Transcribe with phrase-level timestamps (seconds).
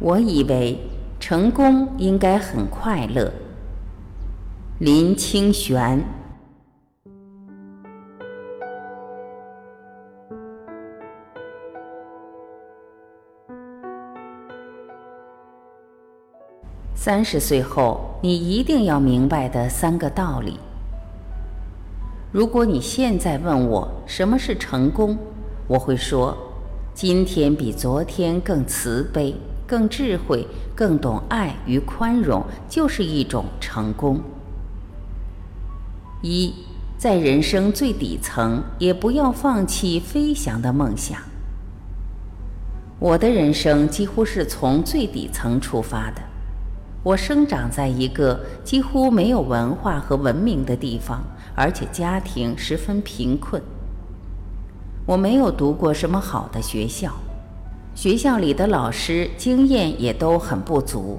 [0.00, 0.78] 我以为
[1.18, 3.32] 成功应该很快乐。
[4.78, 6.00] 林清玄。
[16.94, 20.60] 三十岁后，你一定要明白的三个道理。
[22.30, 25.16] 如果你现在问我什么是成功，
[25.66, 26.36] 我会说：
[26.94, 29.34] 今天比昨天更慈悲、
[29.68, 34.18] 更智慧、更懂爱与宽容，就是一种成功。
[36.22, 36.52] 一，
[36.96, 41.20] 在人生最底层，也不要放弃飞翔的梦想。
[42.98, 46.22] 我的人生几乎是从最底层出发的。
[47.04, 51.22] 我生长在一个几乎没有文化和文明的地方，
[51.54, 53.62] 而且家庭十分贫困。
[55.06, 57.12] 我没有读过什么好的学校，
[58.00, 61.18] 学校里的老师经验也都很不足。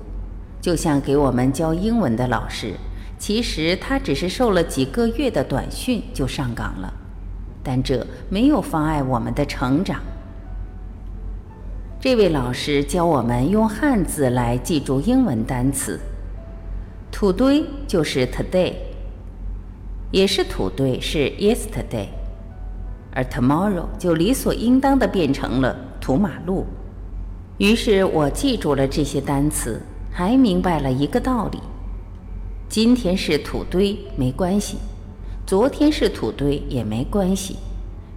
[0.62, 2.74] 就像给我们教英文的老师，
[3.18, 6.94] 其实他只是受了几个月的短训就上岗了，
[7.62, 10.00] 但这没有妨碍我们的成长。
[12.00, 16.00] 这位老师教我们用汉字来记住英文单词，
[17.12, 18.72] 土堆就是 today，
[20.12, 22.08] 也是土堆是 yesterday，
[23.14, 26.66] 而 tomorrow 就理所应当的变成了土马路。
[27.58, 31.60] 于是我记住了这些单词，还明白了一个道理：
[32.70, 34.78] 今天是土堆没关系，
[35.46, 37.58] 昨天是土堆也没关系，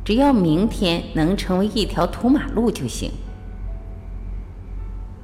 [0.05, 3.11] 只要明天能成为一条土马路就行。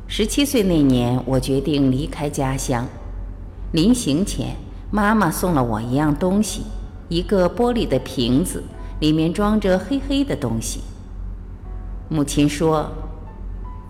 [0.06, 2.86] 十七岁那年，我决定离开家乡。
[3.72, 4.56] 临行前，
[4.90, 6.62] 妈妈送了我一样东西，
[7.08, 8.64] 一个玻璃的瓶子，
[9.00, 10.80] 里面装着黑黑的东西。
[12.10, 12.90] 母亲说：“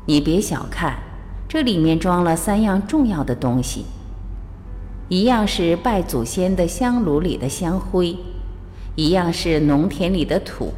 [0.06, 0.98] 你别小看，
[1.48, 3.84] 这里面装了三样重要的东西，
[5.08, 8.16] 一样是拜祖先的香炉里的香灰，
[8.96, 10.72] 一样是农田里的土，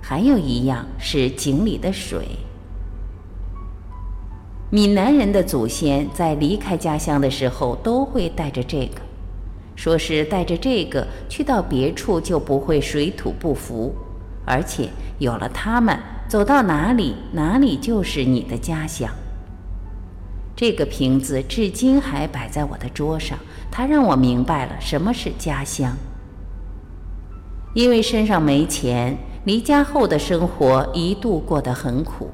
[0.00, 2.26] 还有一样是井里的水。”
[4.70, 9.02] 闽南人的祖先在离开家乡的时候都会带着这个，
[9.76, 13.94] 说是带着这个去到别处就不会水土不服，
[14.46, 14.88] 而且
[15.18, 15.98] 有了它们，
[16.32, 19.10] 走到哪里哪里就是你的家乡。
[20.56, 23.38] 这个瓶子至今还摆在我的桌上，
[23.70, 25.94] 它让我明白了什么是家乡。
[27.74, 32.30] 因为身上没钱，离家后的生活一度过得很苦。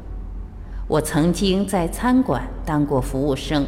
[0.86, 3.66] 我曾经在餐馆当过服务生，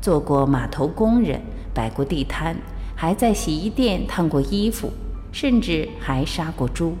[0.00, 1.40] 做过码头工人，
[1.74, 2.56] 摆过地摊，
[2.94, 4.92] 还在洗衣店烫过衣服，
[5.32, 6.94] 甚至还杀过猪。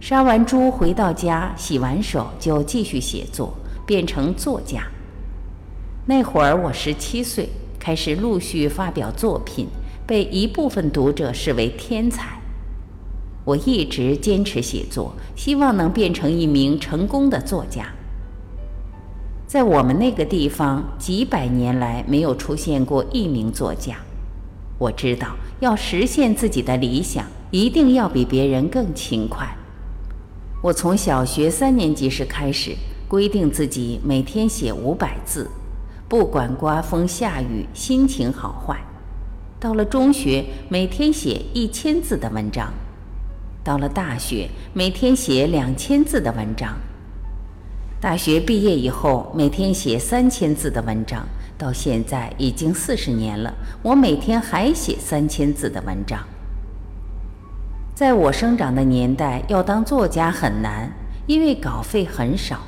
[0.00, 3.52] 杀完猪回到家，洗完手就继续写作，
[3.86, 4.82] 变成作家。
[6.06, 9.68] 那会儿我十七岁，开始陆续发表作品，
[10.06, 12.40] 被一部分读者视为天才。
[13.44, 17.86] 我一直坚持写作，希望能变成一名成功的作家。
[19.46, 23.96] 在我们那个地方，几百年来没有出现过一名作家。
[24.78, 29.54] 我知道，要实现自己的理想，一定要比别人更勤快。
[30.62, 32.76] 我从小学三年级时开始，
[33.08, 35.48] 规定自己每天写五百字，
[36.06, 38.76] 不管刮风下雨，心情好坏。
[39.58, 42.74] 到了中学，每天写一千字的文章。
[43.64, 46.76] 到了大学，每天写两千字的文章。
[47.98, 56.22] 大学毕业以后，每天写三千字的文章，到现在已经四十年了，我每天还写三千字的文章。
[58.00, 60.90] 在我生长的年代，要当作家很难，
[61.26, 62.60] 因为稿费很少。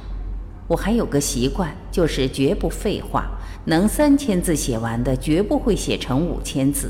[0.69, 3.31] 我还有个习惯，就是绝不废话，
[3.65, 6.89] 能三千字写完的，绝不会写成五千字；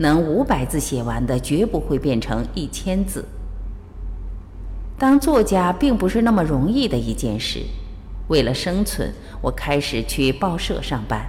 [0.00, 3.24] 能五百字写完的，绝不会变成一千字。
[4.98, 7.60] 当作家并不是那么容易的一件事。
[8.28, 9.10] 为了生存，
[9.40, 11.24] 我开始去报社上班。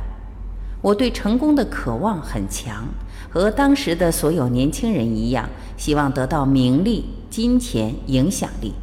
[0.81, 2.85] 我对成功的渴望很强，
[3.29, 5.47] 和当时的所有年轻人一样，
[5.77, 8.73] 希望得到名利、金钱、影响力。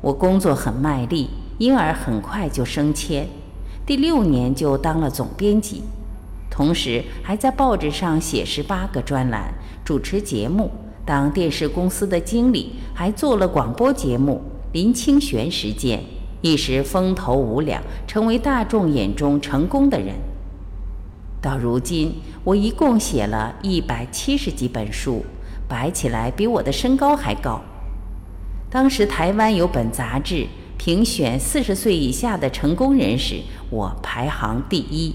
[0.00, 1.28] 我工作很卖力，
[1.58, 3.28] 因而很快就升迁，
[3.84, 5.82] 第六年就当了总编辑，
[6.50, 9.52] 同时还在报纸上写十八个专栏，
[9.84, 10.70] 主持节目。
[11.04, 14.40] 当电视公司的经理，还做了广播节目
[14.72, 15.98] 《林清玄时间》，
[16.40, 20.14] 一时风头无两，成为大众眼中成功的人。
[21.40, 22.14] 到如今，
[22.44, 25.24] 我一共写了一百七十几本书，
[25.66, 27.62] 摆起来比我的身高还高。
[28.68, 30.46] 当时台湾有本杂志
[30.76, 33.40] 评选四十岁以下的成功人士，
[33.70, 35.14] 我排行第一。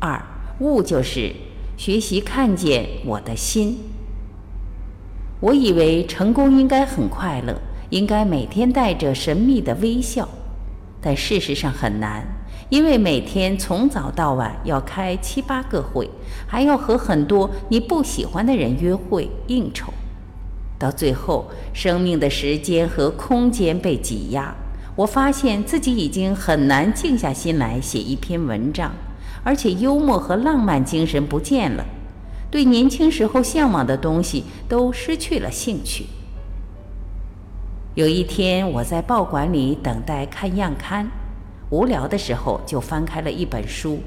[0.00, 0.22] 二
[0.60, 1.34] 悟就是
[1.76, 3.78] 学习看见我的心。
[5.40, 10.26] 我以为成功应该很快乐，应该每天带着神秘的微笑，
[11.00, 12.26] 但事实上很难，
[12.68, 16.10] 因为每天从早到晚要开七八个会，
[16.46, 19.92] 还要和很多你不喜欢的人约会应酬。
[20.78, 24.54] 到最后，生命的时间和空间被挤压，
[24.96, 28.92] 我发现自己已经很难静下心来写一篇文章，
[29.44, 31.84] 而且幽默和浪漫精神不见了，
[32.50, 36.06] 对年轻时候向往的东西都失去了兴趣。
[37.94, 41.08] 有一天，我在报馆里等待看样刊，
[41.70, 43.98] 无聊的时候就翻开了一本书，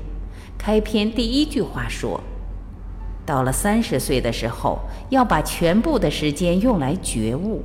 [0.57, 2.21] 开篇第一句话说。
[3.25, 4.79] 到了三十岁的时候，
[5.09, 7.61] 要把全部的时间用来觉悟。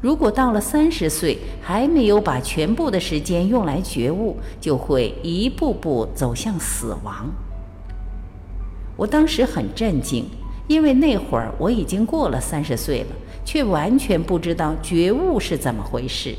[0.00, 7.28] 如果到了三十岁还没有把全部的时间用来觉悟，就会一步步走向死亡。
[8.96, 10.26] 我当时很震惊，
[10.68, 16.34] 因为那会儿我已经过了三十岁了，却完全不知道觉悟是怎么回事。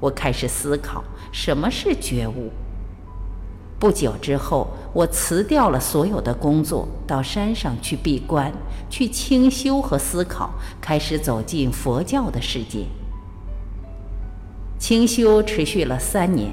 [0.00, 2.50] 我开始思考什么是觉悟。
[3.78, 8.52] 不久之后，我辞掉了所有的工作，到山上去闭关，
[8.90, 10.50] 去清修和思考，
[10.80, 12.86] 开始走进佛教的世界。
[14.78, 16.52] 清修持续了三年，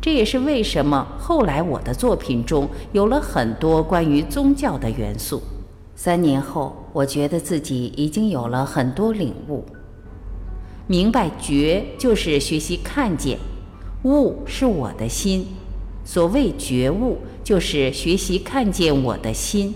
[0.00, 5.42] 这也是为什么后来我的作品中有了很多关于宗教的元素。
[5.96, 9.64] 三年后，我觉得自己已经有了很多领悟，
[10.90, 13.38] 明白觉就是学习看见，
[14.02, 15.46] 悟是我的心。
[16.04, 19.72] 所谓觉悟，就是学习看见我的心。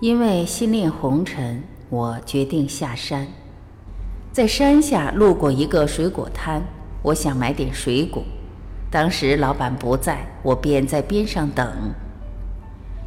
[0.00, 3.28] 因为心恋红尘，我决定下山。
[4.32, 6.60] 在山下路过一个水果摊，
[7.02, 8.24] 我想买点水果。
[8.90, 11.64] 当时老板不在，我便在边上等。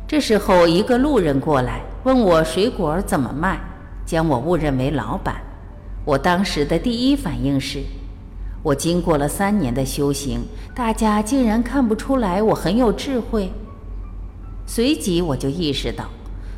[0.08, 3.60] 这时候，一个路人过来问我水果怎么卖，
[4.06, 5.42] 将我误认为老板。
[6.10, 7.84] 我当时的第一反应是。
[8.64, 10.40] 我经过了三年的修行，
[10.74, 13.52] 大家竟然看不出来我很有智慧。
[14.66, 16.10] 随即我就意识到，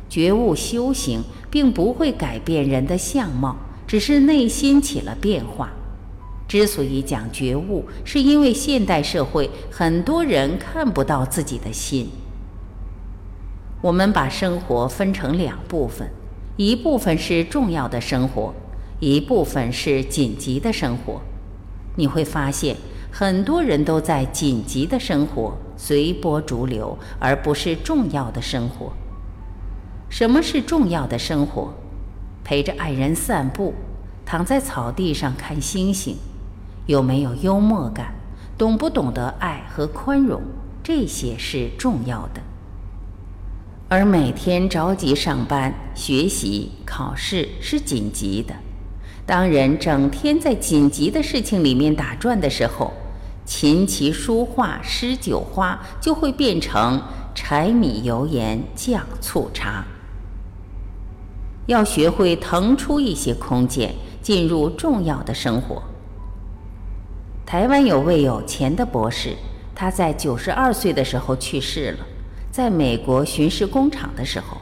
[0.08, 3.54] 觉悟修行并不会改变人的相貌，
[3.86, 5.68] 只是内心起了变化。
[6.48, 12.08] 之所以讲觉悟，是因为现代社会很多人看不到自己的心。
[13.82, 16.08] 我们把生活分成两部分，
[16.56, 18.54] 一部分是重要的生活，
[19.02, 21.20] 一部分是紧急的生活。
[21.96, 22.76] 你会发现，
[23.10, 28.92] 很多人都在紧急的生活，随波逐流，而不是重要的生活。
[30.08, 31.74] 什么是重要的生活？
[32.44, 33.74] 陪着爱人散步，
[34.24, 36.16] 躺在草地上看星星，
[36.86, 38.14] 有没有幽默感？
[38.56, 40.40] 懂不懂得爱和宽容？
[40.80, 42.40] 这些是重要的。
[43.88, 48.54] 而每天着急上班、学习、考试是紧急的。
[49.24, 52.92] 当人整天在紧急的事情里面打转的时候，
[53.44, 57.00] 琴棋书画诗酒花就会变成
[57.34, 59.84] 柴米油盐酱醋茶。
[61.66, 65.82] 要学会腾出一些空间，进入重要的生活。
[67.46, 69.36] 台湾有位有钱的博士，
[69.72, 71.98] 他在九十二岁的时候去世了，
[72.50, 74.56] 在美国巡视工厂的时候，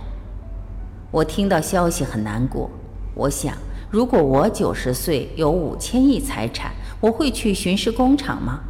[1.11, 2.71] 我听到消息很难过，
[3.15, 3.55] 我想。
[3.91, 6.71] 如果我九十岁有五千亿财产，
[7.01, 8.61] 我会去巡视工厂吗？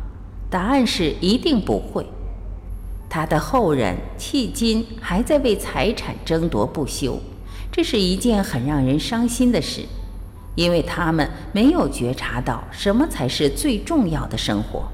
[0.48, 2.06] 答案是一定不会。
[3.10, 7.20] 他的后人迄今还在为财产争夺不休，
[7.70, 9.82] 这是一件很让人伤心的事，
[10.54, 14.84] 因为他们没有觉察到什么才是最重要的生活。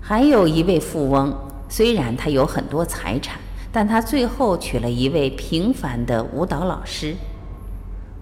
[0.00, 1.32] 还有一位富翁，
[1.68, 3.38] 虽然他有很多财产，
[3.70, 7.14] 但他最后娶了一位平凡的舞蹈老师。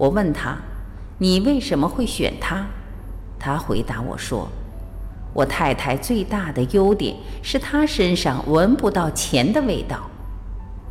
[0.01, 0.57] 我问他
[1.21, 2.67] ：“你为什么会选他？”
[3.39, 4.49] 他回答我说
[5.35, 10.01] ：“我太太最大的优点是她身上闻不到钱的味道。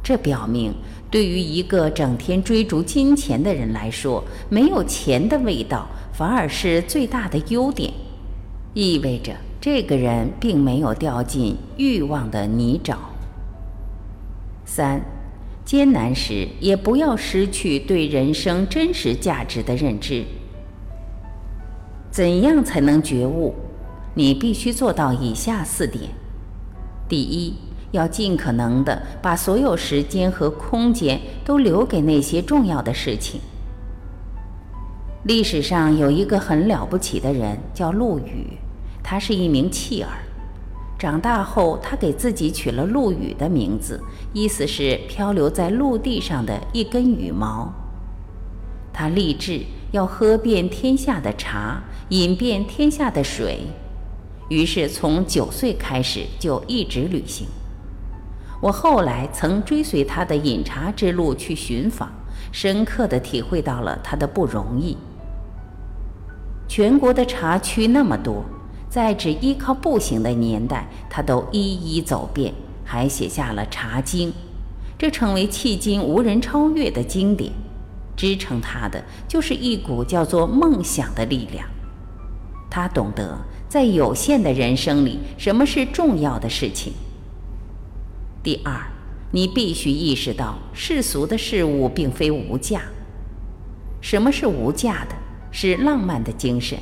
[0.03, 0.71] 这表明，
[1.09, 7.91] 对于一个整天追逐金钱的人来说，没有钱的味道反而是最大的优点，
[8.75, 12.95] 意味着这个人并没有掉进欲望的泥沼。”
[14.65, 15.01] 三。
[15.69, 20.25] 艰难时，也不要失去对人生真实价值的认知。
[22.09, 23.53] 怎样才能觉悟？
[24.15, 26.05] 你必须做到以下四点：
[27.07, 27.53] 第一，
[27.91, 33.39] 要尽可能的把所有时间和空间都留给那些重要的事情。
[35.25, 38.57] 历史上有一个很了不起的人，叫陆羽，
[39.03, 40.09] 他是一名弃儿。
[40.99, 44.03] 长大后，他给自己取了陆羽的名字，
[44.33, 47.73] 意思是漂流在陆地上的一根羽毛。
[48.91, 49.61] 他立志
[49.93, 53.61] 要喝遍天下的茶，饮遍天下的水，
[54.49, 57.47] 于是从九岁开始就一直旅行。
[58.61, 62.11] 我后来曾追随他的饮茶之路去寻访，
[62.51, 64.97] 深刻地体会到了他的不容易。
[66.67, 68.43] 全国的茶区那么多，
[68.89, 72.53] 在只依靠步行的年代，他都一一走遍，
[72.84, 74.29] 还写下了《茶经》，
[74.98, 77.53] 这成为迄今无人超越的经典。
[78.15, 81.65] 支撑他的就是一股叫做梦想的力量。
[82.69, 86.91] 他懂得在有限的人生里，什么是重要的事情。
[88.43, 88.91] 第二，
[89.31, 92.81] 你必须意识到世俗的事物并非无价。
[94.01, 95.15] 什么是无价的？
[95.51, 96.77] 是浪漫的精神。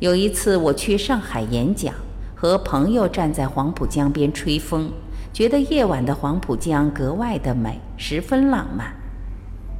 [0.00, 1.94] 有一次我去上海演讲，
[2.34, 4.90] 和朋友站在黄浦江边吹风，
[5.32, 8.92] 觉得夜晚的黄浦江格外的美，十分浪漫。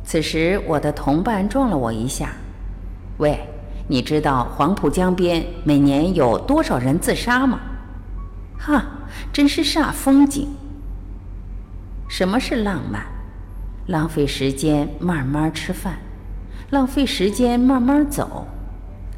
[0.05, 2.31] 此时我的同伴撞了我一下
[3.19, 3.41] ：“喂，
[3.89, 7.61] 你知道黄浦江边每年有多少人自杀吗
[8.57, 8.85] ？”“哈，
[9.33, 10.49] 真是煞风景。”
[12.09, 13.07] 什么是浪漫？
[13.87, 15.99] 浪费时间慢慢吃饭。
[16.71, 18.47] 浪费时间慢慢走，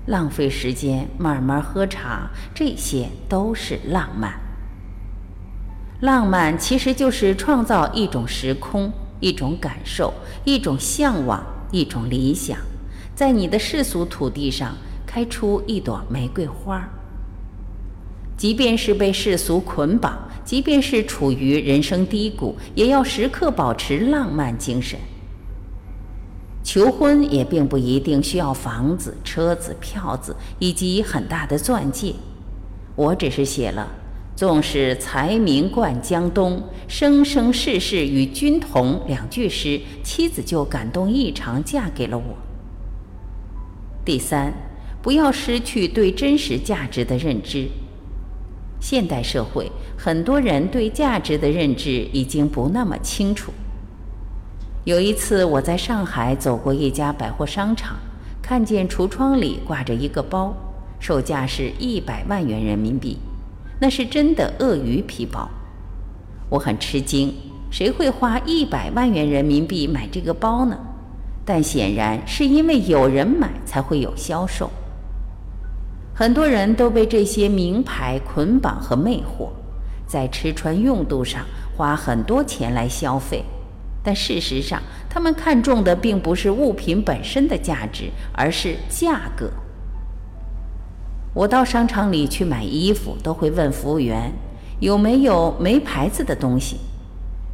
[0.07, 4.33] 浪费时间慢慢喝茶，这些都是浪漫。
[6.01, 10.13] 浪漫其实就是创造一种时空、一种感受、
[10.45, 12.59] 一种向往、一种理想，
[13.15, 16.89] 在你的世俗土地上开出一朵玫瑰花。
[18.37, 25.01] 即便是被世俗捆绑，即便是处于人生低谷，也要时刻保持浪漫精神。
[26.77, 32.13] 求婚也并不一定需要房子、车子、票子以及很大的钻戒，
[32.95, 33.89] 我只是写了
[34.37, 42.37] “纵使才名冠江东，生生世世与君同”两句诗，妻子就感动异常，嫁给了我。
[44.05, 44.53] 第三，
[45.01, 47.71] 不要失去对真实价值的认知。
[48.83, 53.51] 现代社会，很多人对价值的认知已经不那么清楚。
[54.87, 57.97] 有一次，我在上海走过一家百货商场，
[58.41, 60.55] 看见橱窗里挂着一个包，
[61.01, 63.19] 售价是一百万元人民币，
[63.81, 65.51] 那是真的鳄鱼皮包。
[66.49, 67.35] 我很吃惊，
[67.69, 70.79] 谁会花一百万元人民币买这个包呢？
[71.45, 74.71] 但显然是因为有人买才会有销售。
[76.15, 79.49] 很多人都被这些名牌捆绑和魅惑，
[80.07, 81.43] 在吃穿用度上
[81.77, 83.45] 花很多钱来消费。
[84.07, 89.51] 但事实上，他们看重的并不是物品本身的价值，而是价格。
[91.35, 94.33] 我到商场里去买衣服，都会问服务员
[94.79, 96.77] 有没有没牌子的东西。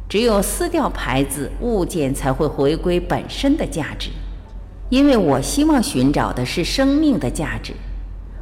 [0.07, 4.11] 只有撕掉牌子，物件才会回归本身的价值。
[4.89, 7.73] 因为我希望寻找的是生命的价值。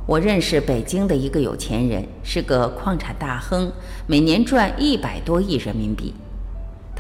[0.05, 3.71] 我认识北京的一个有钱人，是个矿产大亨，
[4.05, 6.13] 每年赚一百多亿人民币。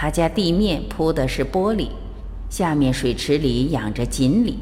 [0.01, 1.89] 他家地面铺的是玻璃，
[2.49, 4.57] 下面水池里养着锦鲤，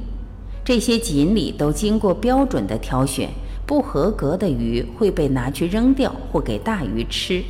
[0.66, 3.30] 这些锦鲤都经过标准的挑选，
[3.66, 7.42] 不合格的鱼会被拿去扔掉或给大鱼吃。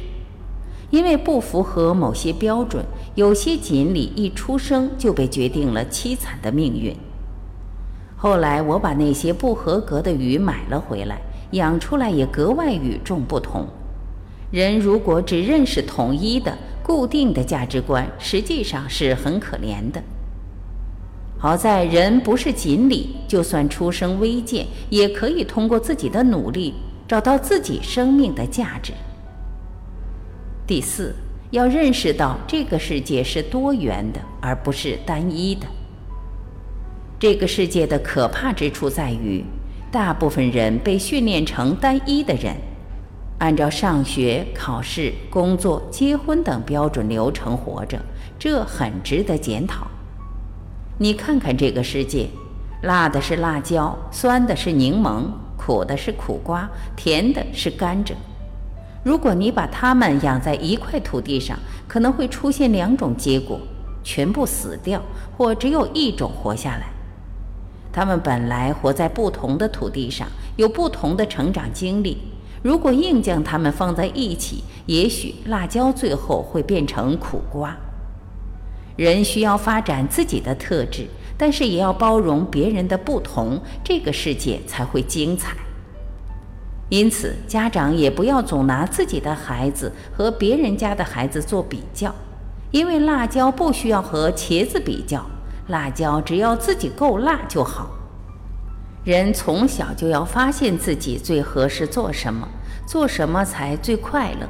[0.92, 6.96] 因为不符合某些标准，有些锦鲤一出生就被决定了凄惨的命运。
[8.16, 11.20] 后来我把那些不合格的鱼买了回来，
[11.54, 13.66] 养出来也格外与众不同。
[14.52, 16.56] 人如果只认识统一的。
[16.90, 20.02] 固定的价值观实际上是很可怜的。
[21.38, 26.74] 好在人不是锦鲤，就算出生微贱，也可以通过自己的努力
[27.08, 28.92] 找到自己生命的价值。
[30.66, 31.14] 第四，
[31.52, 35.68] 要认识到这个世界是多元的，而不是单一的。
[37.20, 39.46] 这个世界的可怕之处在于，
[39.92, 42.56] 大部分人被训练成单一的人。
[43.40, 48.00] 按照上学、考试、工作、结婚等标准流程活着，
[48.38, 49.88] 这很值得检讨。
[50.98, 52.28] 你看看这个世界，
[52.84, 55.24] 辣的是辣椒，酸的是柠檬，
[55.58, 58.12] 苦的是苦瓜，甜的是甘蔗。
[59.04, 63.58] 如果你把它们养在一块土地上，可能会出现两种结果：
[64.04, 65.02] 全部死掉，
[65.38, 66.88] 或只有一种活下来。
[67.94, 70.28] 它们本来活在不同的土地上，
[70.58, 72.18] 有不同的成长经历。
[72.62, 77.76] 如果硬将它们放在一起，也许辣椒最后会变成苦瓜。
[78.96, 85.56] 人需要发展自己的特质，但是也要包容别人的不同，这个世界才会精彩。
[86.90, 92.14] 因此，家长也不要总拿自己的孩子和别人家的孩子做比较，
[92.72, 95.24] 因为辣椒不需要和茄子比较，
[95.68, 97.92] 辣椒只要自己够辣就好。
[99.06, 102.48] 人从小就要发现自己最合适做什么，
[102.86, 104.48] 做什么才最快乐。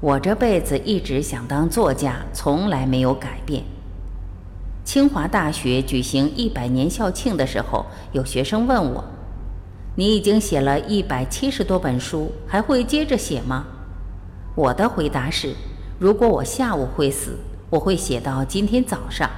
[0.00, 3.62] 我这辈子一直想当作家，从来没有改变。
[4.84, 9.04] 清华大学举行一百年校庆的时候，有学生问我。
[9.94, 13.64] 你已经写了一百七十多本书，还会接着写吗？
[14.56, 15.54] 我的回答是：
[15.98, 17.36] 如果我下午会死，
[17.70, 19.28] 我会写到今天早上；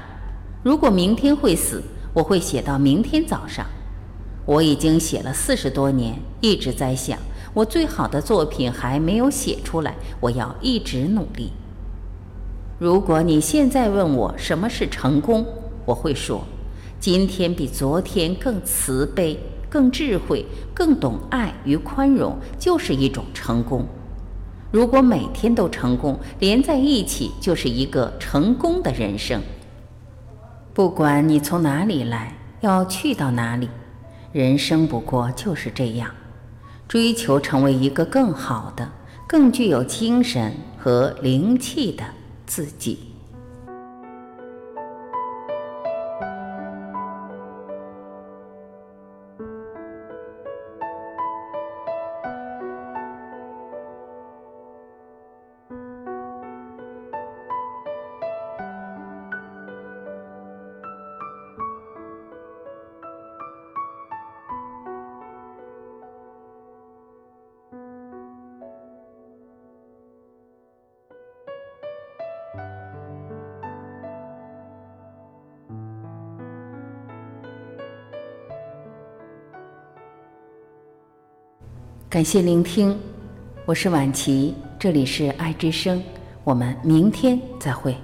[0.63, 1.83] 如果明天会死，
[2.15, 3.67] 我会写到明天早上。
[4.45, 7.19] 我已经写了四十多年，一直在想，
[7.55, 11.53] 我最好的作品还没有写出来，我要一直努力。
[12.79, 15.47] 如果你现在问我什么是成功，
[15.85, 16.43] 我会说：
[16.99, 19.39] 今天比昨天更慈悲。
[19.73, 20.45] 更智慧、
[20.75, 23.87] 更懂爱与宽容，就是一种成功。
[24.71, 29.41] 如果每天都成功，连在一起就是一个成功的人生。
[30.75, 33.71] 不管你从哪里来，要去到哪里，
[34.33, 36.11] 人生不过就是这样，
[36.89, 38.91] 追求成为一个更好的、
[39.27, 42.03] 更具有精神和灵气的
[42.47, 43.12] 自己。
[82.12, 82.94] 感谢聆听，
[83.64, 86.03] 我是婉琪，这里是爱之声，
[86.44, 87.96] 我们明天再会。